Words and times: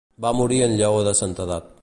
Va 0.25 0.31
morir 0.37 0.57
en 0.69 0.73
llaor 0.79 1.07
de 1.09 1.15
santedat. 1.23 1.71